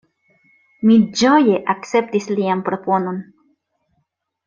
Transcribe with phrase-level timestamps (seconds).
[0.91, 3.21] Mi ĝoje akceptis lian proponon.